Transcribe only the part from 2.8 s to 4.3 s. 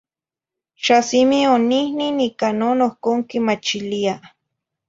ohcon quimachilia.